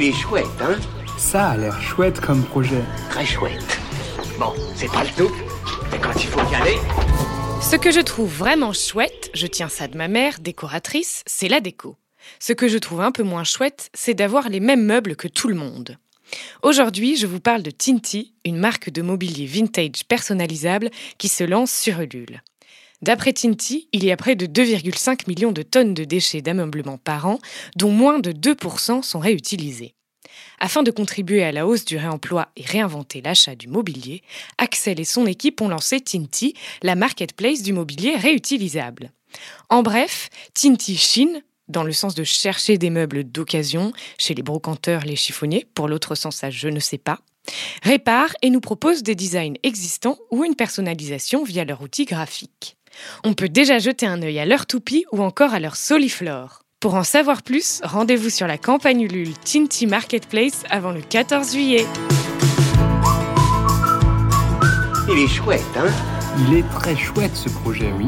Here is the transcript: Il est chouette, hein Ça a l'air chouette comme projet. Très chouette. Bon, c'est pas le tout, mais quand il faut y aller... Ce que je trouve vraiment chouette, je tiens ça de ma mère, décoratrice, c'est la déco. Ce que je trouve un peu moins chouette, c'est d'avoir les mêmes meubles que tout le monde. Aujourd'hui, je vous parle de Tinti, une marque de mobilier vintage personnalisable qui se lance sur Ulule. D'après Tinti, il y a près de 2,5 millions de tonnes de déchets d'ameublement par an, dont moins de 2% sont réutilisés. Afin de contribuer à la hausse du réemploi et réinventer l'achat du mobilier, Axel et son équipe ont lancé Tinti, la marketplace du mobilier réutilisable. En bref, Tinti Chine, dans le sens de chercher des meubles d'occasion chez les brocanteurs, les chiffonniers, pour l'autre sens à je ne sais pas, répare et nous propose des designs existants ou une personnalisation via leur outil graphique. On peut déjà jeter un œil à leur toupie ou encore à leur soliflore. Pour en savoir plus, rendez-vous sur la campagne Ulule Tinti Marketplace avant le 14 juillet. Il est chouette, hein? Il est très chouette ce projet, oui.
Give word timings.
Il 0.00 0.04
est 0.04 0.12
chouette, 0.12 0.46
hein 0.60 0.78
Ça 1.16 1.48
a 1.48 1.56
l'air 1.56 1.82
chouette 1.82 2.20
comme 2.20 2.44
projet. 2.44 2.84
Très 3.10 3.26
chouette. 3.26 3.80
Bon, 4.38 4.52
c'est 4.76 4.86
pas 4.86 5.02
le 5.02 5.10
tout, 5.10 5.34
mais 5.90 5.98
quand 5.98 6.14
il 6.14 6.28
faut 6.28 6.52
y 6.52 6.54
aller... 6.54 6.76
Ce 7.60 7.74
que 7.74 7.90
je 7.90 7.98
trouve 7.98 8.32
vraiment 8.32 8.72
chouette, 8.72 9.28
je 9.34 9.48
tiens 9.48 9.68
ça 9.68 9.88
de 9.88 9.96
ma 9.96 10.06
mère, 10.06 10.38
décoratrice, 10.38 11.24
c'est 11.26 11.48
la 11.48 11.58
déco. 11.58 11.96
Ce 12.38 12.52
que 12.52 12.68
je 12.68 12.78
trouve 12.78 13.00
un 13.00 13.10
peu 13.10 13.24
moins 13.24 13.42
chouette, 13.42 13.90
c'est 13.92 14.14
d'avoir 14.14 14.48
les 14.48 14.60
mêmes 14.60 14.84
meubles 14.84 15.16
que 15.16 15.26
tout 15.26 15.48
le 15.48 15.56
monde. 15.56 15.96
Aujourd'hui, 16.62 17.16
je 17.16 17.26
vous 17.26 17.40
parle 17.40 17.64
de 17.64 17.72
Tinti, 17.72 18.34
une 18.44 18.58
marque 18.58 18.90
de 18.90 19.02
mobilier 19.02 19.46
vintage 19.46 20.04
personnalisable 20.06 20.90
qui 21.18 21.26
se 21.26 21.42
lance 21.42 21.72
sur 21.72 22.00
Ulule. 22.00 22.44
D'après 23.00 23.32
Tinti, 23.32 23.88
il 23.92 24.04
y 24.04 24.10
a 24.10 24.16
près 24.16 24.34
de 24.34 24.46
2,5 24.46 25.28
millions 25.28 25.52
de 25.52 25.62
tonnes 25.62 25.94
de 25.94 26.04
déchets 26.04 26.42
d'ameublement 26.42 26.98
par 26.98 27.26
an, 27.26 27.38
dont 27.76 27.92
moins 27.92 28.18
de 28.18 28.32
2% 28.32 29.02
sont 29.02 29.18
réutilisés. 29.20 29.94
Afin 30.58 30.82
de 30.82 30.90
contribuer 30.90 31.44
à 31.44 31.52
la 31.52 31.66
hausse 31.66 31.84
du 31.84 31.96
réemploi 31.96 32.48
et 32.56 32.64
réinventer 32.64 33.22
l'achat 33.22 33.54
du 33.54 33.68
mobilier, 33.68 34.22
Axel 34.58 34.98
et 34.98 35.04
son 35.04 35.26
équipe 35.26 35.60
ont 35.60 35.68
lancé 35.68 36.00
Tinti, 36.00 36.54
la 36.82 36.96
marketplace 36.96 37.62
du 37.62 37.72
mobilier 37.72 38.16
réutilisable. 38.16 39.12
En 39.68 39.82
bref, 39.82 40.28
Tinti 40.54 40.96
Chine, 40.96 41.42
dans 41.68 41.84
le 41.84 41.92
sens 41.92 42.14
de 42.14 42.24
chercher 42.24 42.78
des 42.78 42.90
meubles 42.90 43.24
d'occasion 43.24 43.92
chez 44.18 44.34
les 44.34 44.42
brocanteurs, 44.42 45.04
les 45.04 45.16
chiffonniers, 45.16 45.66
pour 45.74 45.86
l'autre 45.86 46.14
sens 46.14 46.42
à 46.42 46.50
je 46.50 46.68
ne 46.68 46.80
sais 46.80 46.98
pas, 46.98 47.20
répare 47.82 48.34
et 48.42 48.50
nous 48.50 48.60
propose 48.60 49.02
des 49.02 49.14
designs 49.14 49.54
existants 49.62 50.18
ou 50.30 50.44
une 50.44 50.56
personnalisation 50.56 51.44
via 51.44 51.64
leur 51.64 51.82
outil 51.82 52.04
graphique. 52.04 52.77
On 53.24 53.34
peut 53.34 53.48
déjà 53.48 53.78
jeter 53.78 54.06
un 54.06 54.22
œil 54.22 54.38
à 54.38 54.46
leur 54.46 54.66
toupie 54.66 55.04
ou 55.12 55.22
encore 55.22 55.54
à 55.54 55.60
leur 55.60 55.76
soliflore. 55.76 56.62
Pour 56.80 56.94
en 56.94 57.02
savoir 57.02 57.42
plus, 57.42 57.80
rendez-vous 57.82 58.30
sur 58.30 58.46
la 58.46 58.56
campagne 58.56 59.00
Ulule 59.00 59.34
Tinti 59.38 59.86
Marketplace 59.86 60.62
avant 60.70 60.92
le 60.92 61.00
14 61.00 61.52
juillet. 61.52 61.84
Il 65.10 65.18
est 65.18 65.28
chouette, 65.28 65.62
hein? 65.76 65.90
Il 66.46 66.58
est 66.58 66.68
très 66.70 66.94
chouette 66.94 67.34
ce 67.34 67.48
projet, 67.48 67.90
oui. 67.98 68.06